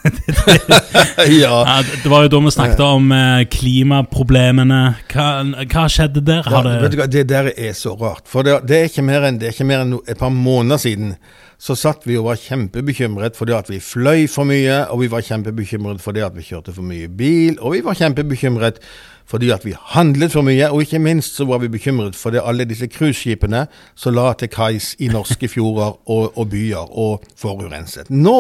ja. 1.42 1.84
Det 2.04 2.10
var 2.10 2.26
jo 2.26 2.32
da 2.34 2.40
vi 2.46 2.54
snakket 2.56 2.82
om 2.86 3.12
eh, 3.16 3.44
klimaproblemene. 3.52 4.82
Hva, 5.12 5.28
hva 5.66 5.86
skjedde 5.92 6.24
der? 6.26 6.48
Ja, 6.48 6.64
det, 6.90 7.08
det 7.14 7.28
der 7.30 7.52
er 7.54 7.78
så 7.78 7.94
rart. 8.00 8.26
For 8.30 8.48
det, 8.48 8.62
det 8.70 8.82
er 8.82 9.00
enn, 9.02 9.40
det 9.42 9.52
er 9.52 9.56
ikke 9.56 9.70
mer 9.70 9.86
enn 9.86 10.00
et 10.06 10.20
par 10.20 10.34
måneder 10.34 10.82
siden 10.82 11.16
så 11.62 11.76
satt 11.78 12.08
vi 12.10 12.16
og 12.18 12.26
var 12.26 12.40
kjempebekymret 12.42 13.38
fordi 13.38 13.54
at 13.54 13.70
vi 13.70 13.78
fløy 13.84 14.26
for 14.32 14.50
mye, 14.50 14.80
og 14.90 15.04
vi 15.04 15.12
var 15.12 15.22
kjempebekymret 15.26 16.02
fordi 16.02 16.24
at 16.26 16.34
vi 16.34 16.46
kjørte 16.48 16.74
for 16.74 16.86
mye 16.86 17.06
bil, 17.06 17.60
og 17.62 17.76
vi 17.76 17.84
var 17.86 18.00
kjempebekymret 18.00 18.82
fordi 19.30 19.52
at 19.54 19.64
vi 19.64 19.76
handlet 19.94 20.34
for 20.34 20.44
mye, 20.44 20.72
og 20.72 20.82
ikke 20.82 21.00
minst 21.00 21.38
så 21.38 21.46
var 21.46 21.62
vi 21.62 21.70
bekymret 21.72 22.18
fordi 22.18 22.42
alle 22.42 22.66
disse 22.66 22.90
cruiseskipene 22.90 23.68
som 23.96 24.18
la 24.18 24.32
til 24.34 24.50
kais 24.52 24.96
i 25.00 25.12
norske 25.14 25.48
fjorder 25.48 25.94
og, 26.10 26.34
og 26.34 26.50
byer 26.50 26.90
og 26.90 27.30
forurenset. 27.38 28.10
Nå 28.10 28.40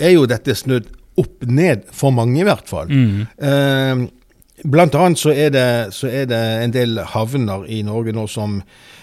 er 0.00 0.14
jo 0.16 0.26
dette 0.26 0.54
snudd 0.56 0.88
opp 1.20 1.44
ned, 1.44 1.84
for 1.92 2.10
mange 2.14 2.40
i 2.40 2.46
hvert 2.48 2.68
fall. 2.70 2.88
Eh, 3.38 4.08
Blant 4.62 4.94
annet 4.94 5.18
så 5.18 5.32
er, 5.34 5.48
det, 5.50 5.64
så 5.96 6.06
er 6.06 6.26
det 6.30 6.38
en 6.62 6.70
del 6.72 7.00
havner 7.10 7.64
i 7.66 7.80
Norge 7.82 8.12
nå 8.14 8.28
som 8.30 8.60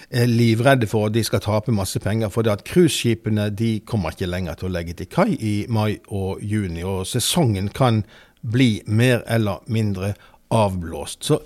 er 0.10 0.30
livredde 0.30 0.88
for 0.88 1.10
at 1.10 1.14
de 1.18 1.24
skal 1.26 1.42
tape 1.44 1.74
masse 1.76 2.00
penger. 2.00 2.30
For 2.32 2.46
det 2.48 2.54
at 2.54 2.64
cruiseskipene 2.70 3.50
de 3.60 3.74
kommer 3.86 4.16
ikke 4.16 4.30
lenger 4.30 4.56
til 4.62 4.70
å 4.70 4.72
legge 4.72 4.96
til 5.02 5.10
kai 5.12 5.34
i 5.36 5.54
mai 5.68 5.98
og 6.08 6.40
juni. 6.42 6.82
Og 6.88 7.04
sesongen 7.10 7.68
kan 7.76 8.04
bli 8.42 8.80
mer 8.88 9.26
eller 9.28 9.60
mindre 9.68 10.14
avblåst. 10.56 11.28
Så, 11.28 11.42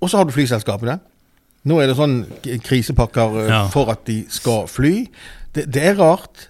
og 0.00 0.08
så 0.08 0.20
har 0.22 0.28
du 0.30 0.32
flyselskapene. 0.36 1.00
Nå 1.66 1.80
er 1.82 1.90
det 1.90 1.98
sånn 1.98 2.20
krisepakker 2.64 3.40
eh, 3.42 3.50
Ja. 3.50 3.64
for 3.74 3.90
at 3.92 4.06
de 4.08 4.22
skal 4.32 4.68
fly. 4.70 4.94
Det, 5.52 5.66
det 5.66 5.82
er 5.90 5.98
rart. 5.98 6.46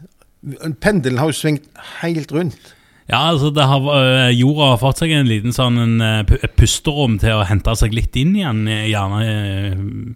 Pendelen 0.80 1.18
har 1.20 1.28
jo 1.30 1.36
svingt 1.36 1.66
helt 2.00 2.32
rundt. 2.32 2.74
ja, 3.10 3.18
altså 3.28 3.50
det 3.50 3.66
har, 3.66 3.88
eh, 3.98 4.30
Jorda 4.38 4.70
har 4.70 4.78
fått 4.78 5.02
seg 5.02 5.12
en 5.12 5.28
liten 5.28 5.52
sånn 5.52 5.78
en, 5.82 6.00
eh, 6.00 6.36
et 6.42 6.56
pusterom 6.56 7.18
til 7.20 7.40
å 7.40 7.44
hente 7.44 7.74
seg 7.76 7.92
litt 7.92 8.16
inn 8.16 8.36
igjen, 8.36 8.66
eh, 8.68 8.86
gjerne. 8.92 10.14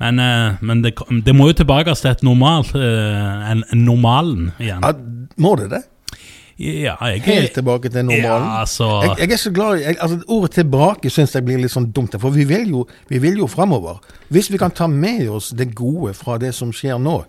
Men, 0.00 0.16
men 0.64 0.82
det, 0.82 0.94
det 1.26 1.34
må 1.36 1.50
jo 1.50 1.58
tilbake 1.60 1.92
til 1.94 2.10
et 2.10 2.22
normalt 2.24 2.72
eh, 2.74 3.50
en, 3.52 3.62
en 3.70 3.82
normalen 3.84 4.52
igjen. 4.58 4.80
Ja, 4.80 4.94
må 5.36 5.54
det 5.60 5.68
det? 5.74 5.82
Ja, 6.60 6.96
jeg 7.08 7.22
Helt 7.24 7.54
tilbake 7.56 7.88
til 7.88 8.04
normalen? 8.04 8.48
Ja, 8.48 8.60
altså 8.60 8.88
Jeg, 9.04 9.14
jeg 9.22 9.32
er 9.32 9.40
så 9.40 9.50
glad 9.50 9.78
jeg, 9.80 9.96
altså 10.00 10.18
Ordet 10.28 10.50
'tilbake' 10.58 11.08
syns 11.08 11.34
jeg 11.34 11.44
blir 11.44 11.60
litt 11.60 11.72
sånn 11.72 11.88
dumt. 11.92 12.16
For 12.20 12.30
vi 12.30 12.44
vil 12.44 12.68
jo, 12.68 12.86
vi 13.08 13.18
vil 13.18 13.38
jo 13.40 13.46
framover. 13.48 14.00
Hvis 14.28 14.50
vi 14.52 14.58
kan 14.60 14.70
ta 14.70 14.86
med 14.86 15.28
oss 15.28 15.54
det 15.56 15.70
gode 15.74 16.12
fra 16.14 16.36
det 16.38 16.52
som 16.54 16.72
skjer 16.72 16.98
nå, 17.00 17.22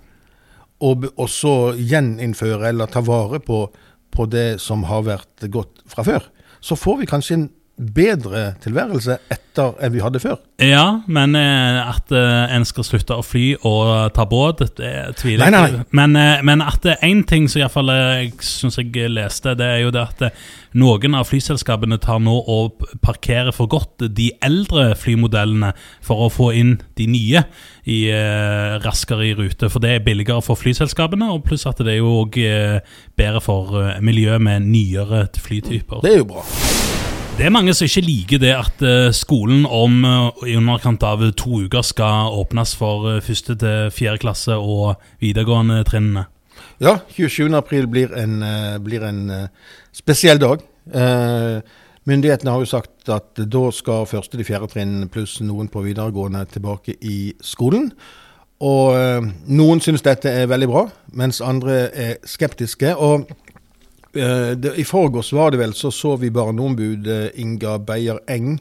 og, 0.81 1.07
også 1.15 1.31
så 1.31 1.55
gjeninnføre 1.77 2.71
eller 2.71 2.89
ta 2.91 3.03
vare 3.05 3.41
på, 3.43 3.63
på 4.11 4.27
det 4.31 4.59
som 4.63 4.85
har 4.89 5.05
vært 5.07 5.50
godt 5.53 5.83
fra 5.89 6.05
før, 6.07 6.27
så 6.61 6.77
får 6.77 7.01
vi 7.01 7.09
kanskje 7.09 7.38
en 7.38 7.50
bedre 7.81 8.51
tilværelse 8.61 9.17
etter 9.31 9.73
enn 9.81 9.93
vi 9.93 10.01
hadde 10.03 10.21
før. 10.21 10.38
Ja, 10.61 11.01
men 11.09 11.33
eh, 11.35 11.79
at 11.81 12.11
eh, 12.13 12.53
en 12.55 12.65
skal 12.67 12.85
slutte 12.85 13.17
å 13.17 13.25
fly 13.25 13.55
og 13.67 14.13
ta 14.15 14.27
båt, 14.29 14.61
det 14.77 14.91
tviler 15.19 15.50
jeg 15.50 15.73
på. 15.73 15.85
Men, 15.97 16.15
eh, 16.19 16.43
men 16.45 16.61
at 16.63 16.85
én 17.01 17.23
ting 17.27 17.50
som 17.50 17.63
iallfall 17.63 17.89
jeg 17.91 18.35
syns 18.45 18.77
jeg 18.79 19.09
leste, 19.11 19.55
det 19.57 19.67
er 19.67 19.81
jo 19.85 19.93
det 19.95 20.03
at 20.03 20.43
noen 20.77 21.17
av 21.17 21.27
flyselskapene 21.27 21.97
tar 22.01 22.21
nå 22.23 22.38
og 22.53 22.85
parkerer 23.03 23.51
for 23.55 23.71
godt 23.71 24.05
de 24.15 24.29
eldre 24.45 24.91
flymodellene 24.95 25.73
for 26.05 26.27
å 26.27 26.31
få 26.31 26.51
inn 26.55 26.77
de 27.00 27.09
nye 27.11 27.43
i, 27.83 28.00
raskere 28.85 29.31
i 29.31 29.33
rute. 29.35 29.67
For 29.73 29.83
det 29.83 29.97
er 29.97 30.05
billigere 30.05 30.45
for 30.45 30.59
flyselskapene, 30.59 31.27
og 31.33 31.43
pluss 31.50 31.67
at 31.67 31.81
det 31.83 31.97
er 31.97 32.00
jo 32.00 32.21
òg 32.21 32.39
bedre 33.19 33.43
for 33.43 33.81
miljøet 34.05 34.47
med 34.47 34.69
nyere 34.69 35.25
flytyper. 35.41 36.05
Det 36.05 36.15
er 36.15 36.23
jo 36.23 36.31
bra. 36.31 36.45
Det 37.41 37.48
er 37.48 37.53
mange 37.55 37.74
som 37.74 37.88
ikke 37.88 38.03
liker 38.05 38.38
det 38.38 38.51
at 38.53 38.83
eh, 38.86 39.07
skolen 39.17 39.63
om 39.65 40.03
eh, 40.05 40.43
i 40.51 40.57
underkant 40.60 41.01
av 41.01 41.24
to 41.33 41.63
uker 41.63 41.81
skal 41.81 42.36
åpnes 42.38 42.75
for 42.77 43.07
eh, 43.10 43.24
første 43.25 43.55
til 43.57 43.88
fjerde 43.89 44.21
klasse 44.21 44.53
og 44.53 45.01
videregående 45.24 45.79
trinnene. 45.89 46.27
Ja, 46.77 47.00
27. 47.10 47.50
april 47.57 47.89
blir 47.89 48.13
en, 48.13 48.45
blir 48.86 49.07
en 49.07 49.24
spesiell 49.89 50.38
dag. 50.38 50.62
Myndighetene 52.05 52.53
har 52.53 52.62
jo 52.62 52.69
sagt 52.69 53.10
at 53.10 53.41
da 53.41 53.63
skal 53.74 54.05
første 54.05 54.38
til 54.38 54.45
fjerde 54.45 54.69
trinn 54.75 55.10
pluss 55.10 55.39
noen 55.41 55.69
på 55.74 55.81
videregående 55.81 56.45
tilbake 56.53 57.00
i 57.01 57.33
skolen. 57.41 57.89
Og 58.62 58.93
noen 59.50 59.81
syns 59.81 60.05
dette 60.05 60.29
er 60.29 60.50
veldig 60.50 60.69
bra, 60.69 60.89
mens 61.17 61.41
andre 61.41 61.88
er 61.89 62.19
skeptiske. 62.21 62.93
Og 63.01 63.25
i 64.15 64.83
forgårs 64.83 65.33
var 65.33 65.51
det 65.51 65.61
vel, 65.61 65.73
så 65.73 65.91
så 65.91 66.17
vi 66.19 66.31
barneombud 66.33 67.07
eh, 67.07 67.29
Inga 67.39 67.77
Beyer 67.79 68.19
Eng 68.27 68.57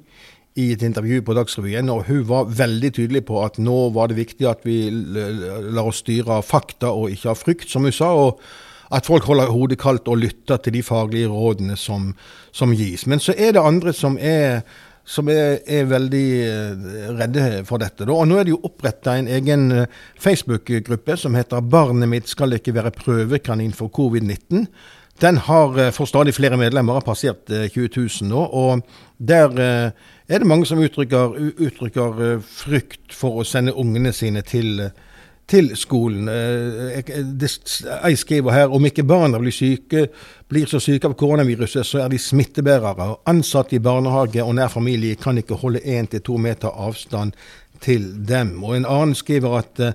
i 0.59 0.73
et 0.75 0.83
intervju 0.83 1.23
på 1.27 1.35
Dagsrevyen, 1.35 1.91
og 1.91 2.05
hun 2.07 2.25
var 2.29 2.51
veldig 2.55 2.91
tydelig 2.95 3.25
på 3.27 3.39
at 3.45 3.59
nå 3.59 3.91
var 3.95 4.11
det 4.11 4.19
viktig 4.19 4.49
at 4.51 4.67
vi 4.67 4.83
lar 4.91 5.87
oss 5.87 6.03
styre 6.05 6.41
av 6.41 6.47
fakta 6.47 6.91
og 6.91 7.15
ikke 7.15 7.31
av 7.33 7.39
frykt, 7.39 7.71
som 7.71 7.87
hun 7.87 7.95
sa. 7.95 8.11
og 8.15 8.43
at 8.91 9.07
folk 9.07 9.27
holder 9.31 9.51
hodet 9.55 9.79
kaldt 9.79 10.09
og 10.11 10.19
lytter 10.19 10.59
til 10.59 10.75
de 10.75 10.83
faglige 10.83 11.31
rådene 11.31 11.77
som, 11.79 12.11
som 12.51 12.73
gis. 12.75 13.07
Men 13.07 13.23
så 13.23 13.35
er 13.39 13.55
det 13.55 13.63
andre 13.63 13.93
som 13.95 14.17
er, 14.19 14.65
som 15.07 15.31
er, 15.31 15.61
er 15.63 15.87
veldig 15.91 16.25
eh, 16.43 17.13
redde 17.21 17.45
for 17.69 17.83
dette. 17.83 18.09
Og 18.11 18.27
nå 18.27 18.41
er 18.41 18.49
det 18.49 18.55
jo 18.57 18.63
oppretta 18.67 19.15
en 19.15 19.31
egen 19.31 19.69
eh, 19.71 20.01
Facebook-gruppe 20.19 21.17
som 21.17 21.39
heter 21.39 21.63
'Barnet 21.63 22.11
mitt 22.11 22.29
skal 22.29 22.59
ikke 22.59 22.75
være 22.75 22.91
prøvekanin 22.99 23.73
for 23.73 23.95
covid-19'. 23.95 24.67
Den 25.21 25.37
har 25.37 25.91
for 25.93 26.09
stadig 26.09 26.33
flere 26.35 26.57
medlemmer, 26.57 26.97
har 26.97 27.05
passert 27.05 27.51
eh, 27.53 27.67
20 27.69 27.89
000 28.23 28.31
nå. 28.31 28.41
Og 28.57 28.81
der 29.19 29.53
eh, 29.61 29.91
er 30.29 30.39
det 30.41 30.49
mange 30.49 30.67
som 30.67 30.81
uttrykker, 30.81 31.37
uttrykker 31.61 32.23
eh, 32.25 32.43
frykt 32.65 33.13
for 33.13 33.43
å 33.43 33.45
sende 33.45 33.75
ungene 33.77 34.13
sine 34.17 34.41
til, 34.43 34.81
eh, 34.81 34.91
til 35.51 35.73
skolen. 35.77 36.29
Eh, 36.33 37.03
jeg- 37.05 38.17
skriver 38.19 38.51
her 38.57 38.73
om 38.73 38.85
ikke 38.87 39.05
barna 39.05 39.39
blir 39.39 39.53
syke, 39.53 40.07
blir 40.49 40.67
så 40.67 40.81
syke 40.81 41.05
av 41.11 41.15
koronaviruset, 41.21 41.85
så 41.87 42.05
er 42.05 42.09
de 42.09 42.19
smittebærere. 42.19 43.17
Ansatte 43.27 43.77
i 43.77 43.79
barnehage 43.79 44.43
og 44.45 44.55
nær 44.55 44.69
familie 44.73 45.17
kan 45.17 45.37
ikke 45.37 45.61
holde 45.61 45.81
én 45.85 46.09
til 46.09 46.21
to 46.21 46.37
meter 46.39 46.69
avstand 46.69 47.33
til 47.81 48.13
dem. 48.29 48.59
Og 48.65 48.77
en 48.77 48.89
annen 48.89 49.15
skriver 49.19 49.59
at 49.59 49.83
eh, 49.85 49.93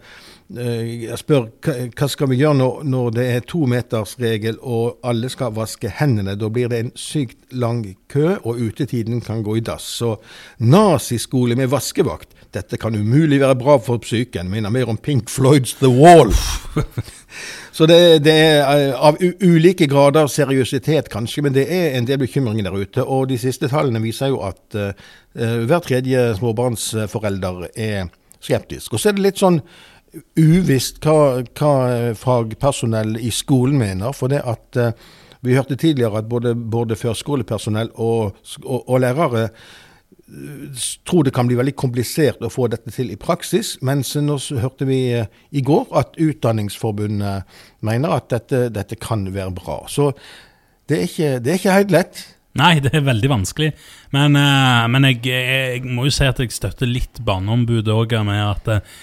jeg 1.05 1.17
spør 1.17 1.47
hva 1.65 2.09
skal 2.11 2.29
vi 2.29 2.39
gjøre 2.41 2.59
når, 2.59 2.83
når 2.85 3.15
det 3.17 3.25
er 3.33 3.47
tometersregel 3.49 4.59
og 4.61 4.99
alle 5.07 5.29
skal 5.33 5.55
vaske 5.55 5.89
hendene. 5.99 6.37
Da 6.37 6.49
blir 6.53 6.69
det 6.69 6.81
en 6.83 6.93
sykt 6.99 7.55
lang 7.55 7.83
kø, 8.11 8.35
og 8.43 8.61
utetiden 8.61 9.21
kan 9.25 9.43
gå 9.43 9.57
i 9.57 9.65
dass. 9.65 9.87
Så 10.01 10.15
naziskole 10.59 11.55
med 11.55 11.71
vaskevakt, 11.73 12.34
dette 12.55 12.79
kan 12.81 12.95
umulig 12.95 13.41
være 13.43 13.57
bra 13.59 13.77
for 13.83 14.01
psyken. 14.03 14.49
Minner 14.51 14.73
mer 14.73 14.89
om 14.91 14.97
Pink 14.97 15.29
Floyds 15.29 15.75
The 15.81 15.91
Wall. 15.91 16.33
Så 17.75 17.87
det, 17.91 18.23
det 18.23 18.33
er 18.33 18.61
eh, 18.63 18.91
av 18.95 19.17
ulike 19.19 19.87
grader 19.91 20.29
seriøsitet, 20.31 21.09
kanskje, 21.11 21.43
men 21.43 21.55
det 21.55 21.65
er 21.67 21.97
en 21.97 22.07
del 22.07 22.21
bekymringer 22.21 22.69
der 22.69 22.77
ute. 22.85 23.03
Og 23.03 23.27
de 23.31 23.39
siste 23.41 23.67
tallene 23.71 23.99
viser 24.03 24.31
jo 24.31 24.39
at 24.47 24.77
eh, 24.79 25.09
hver 25.35 25.83
tredje 25.83 26.29
småbarnsforelder 26.39 27.67
er 27.75 28.07
skeptisk. 28.39 28.95
Og 28.95 29.01
så 29.01 29.11
er 29.11 29.17
det 29.17 29.25
litt 29.25 29.43
sånn 29.43 29.59
uvisst 30.39 31.03
hva, 31.03 31.43
hva 31.59 32.13
fagpersonell 32.15 33.17
i 33.19 33.31
skolen 33.35 33.79
mener. 33.81 34.15
For 34.15 34.31
det 34.31 34.43
at 34.47 34.79
uh, 34.79 34.93
vi 35.45 35.57
hørte 35.57 35.75
tidligere 35.75 36.21
at 36.21 36.29
både, 36.29 36.55
både 36.55 36.95
førskolepersonell 36.95 37.91
og, 37.95 38.37
og, 38.63 38.79
og 38.89 39.01
lærere 39.03 39.49
tror 41.05 41.23
det 41.23 41.33
kan 41.35 41.45
bli 41.45 41.57
veldig 41.57 41.75
komplisert 41.77 42.41
å 42.41 42.49
få 42.49 42.65
dette 42.73 42.89
til 42.93 43.11
i 43.13 43.19
praksis, 43.19 43.75
mens 43.85 44.15
nå 44.17 44.39
hørte 44.61 44.87
vi 44.89 44.99
eh, 45.13 45.27
i 45.53 45.61
går 45.65 45.91
at 45.97 46.17
Utdanningsforbundet 46.17 47.59
mener 47.85 48.15
at 48.15 48.31
dette, 48.33 48.65
dette 48.73 48.97
kan 48.97 49.27
være 49.29 49.53
bra. 49.53 49.83
Så 49.91 50.11
det 50.89 50.97
er 50.97 51.05
ikke, 51.05 51.29
det 51.45 51.51
er 51.51 51.61
ikke 51.61 51.77
helt 51.77 51.93
lett. 51.93 52.23
Nei, 52.57 52.79
det 52.81 52.93
er 52.95 53.05
veldig 53.05 53.31
vanskelig. 53.35 53.71
Men, 54.15 54.37
eh, 54.39 54.87
men 54.89 55.09
jeg, 55.11 55.21
jeg, 55.29 55.85
må 55.85 56.07
jo 56.09 56.15
si 56.17 56.25
at 56.25 56.41
jeg 56.41 56.55
støtter 56.55 56.89
litt 56.89 57.21
Barneombudet 57.25 57.93
òg 57.93 58.17
med 58.25 58.41
at 58.41 58.71
eh, 58.79 58.93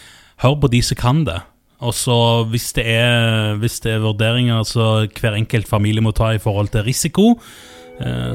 hør 0.43 0.59
på 0.59 0.73
de 0.73 0.83
som 0.83 0.99
kan 0.99 1.23
det. 1.29 1.39
Og 1.83 1.95
så 1.99 2.17
hvis 2.51 2.71
hvis 2.79 3.81
det 3.83 3.93
er 3.93 4.03
vurderinger 4.03 4.63
som 4.67 5.09
hver 5.19 5.35
enkelt 5.35 5.67
familie 5.67 6.03
må 6.03 6.13
ta 6.15 6.31
i 6.35 6.43
forhold 6.43 6.71
til 6.71 6.85
risiko, 6.87 7.33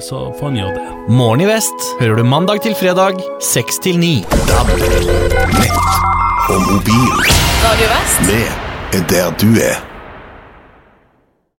så 0.02 0.20
får 0.40 0.46
han 0.50 0.60
gjøre 0.60 0.76
det. 0.76 0.86
Morgen 1.10 1.42
i 1.42 1.50
vest 1.50 1.90
hører 2.02 2.22
du 2.22 2.24
mandag 2.28 2.62
til 2.64 2.76
fredag 2.78 3.20
6 3.44 3.80
til 3.88 4.00
9. 4.00 4.14
DAB, 4.48 4.72
nett 5.58 5.92
og 6.54 6.62
mobil. 6.70 7.28
Radio 7.66 7.92
Vest. 7.96 8.26
Med 8.30 8.98
er 9.00 9.08
der 9.12 9.38
du 9.42 9.50
er. 9.60 9.87